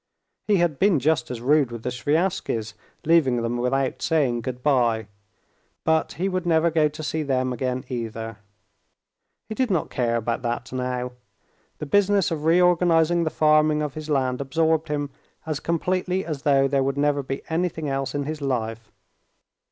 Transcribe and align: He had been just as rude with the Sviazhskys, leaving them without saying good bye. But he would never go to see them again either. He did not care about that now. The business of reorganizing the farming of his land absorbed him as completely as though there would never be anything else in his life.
He 0.47 0.55
had 0.57 0.79
been 0.79 0.97
just 0.97 1.29
as 1.29 1.41
rude 1.41 1.69
with 1.69 1.83
the 1.83 1.91
Sviazhskys, 1.91 2.73
leaving 3.05 3.43
them 3.43 3.57
without 3.57 4.01
saying 4.01 4.41
good 4.41 4.63
bye. 4.63 5.05
But 5.83 6.13
he 6.13 6.27
would 6.27 6.43
never 6.47 6.71
go 6.71 6.89
to 6.89 7.03
see 7.03 7.21
them 7.21 7.53
again 7.53 7.85
either. 7.87 8.37
He 9.47 9.53
did 9.53 9.69
not 9.69 9.91
care 9.91 10.15
about 10.15 10.41
that 10.41 10.73
now. 10.73 11.11
The 11.77 11.85
business 11.85 12.31
of 12.31 12.45
reorganizing 12.45 13.25
the 13.25 13.29
farming 13.29 13.83
of 13.83 13.93
his 13.93 14.09
land 14.09 14.41
absorbed 14.41 14.87
him 14.87 15.11
as 15.45 15.59
completely 15.59 16.25
as 16.25 16.41
though 16.41 16.67
there 16.67 16.81
would 16.81 16.97
never 16.97 17.21
be 17.21 17.43
anything 17.47 17.87
else 17.87 18.15
in 18.15 18.23
his 18.23 18.41
life. 18.41 18.91